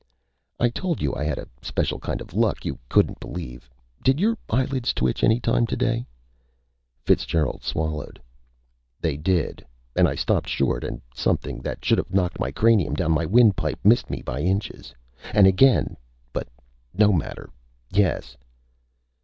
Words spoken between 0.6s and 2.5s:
told you I had a special kind of